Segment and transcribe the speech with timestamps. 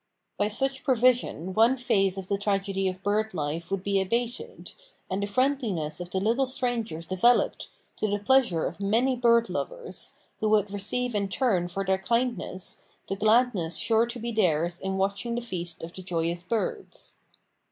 [0.35, 4.71] By such provision one phase of the tragedy of bird life would be abated,
[5.11, 10.13] and the friendliness of the little strangers developed, to the pleasure of many bird lovers,
[10.39, 14.97] who would receive in return for their kindness the gladness sure to be theirs in
[14.97, 17.17] watching the feast of the joyous birds.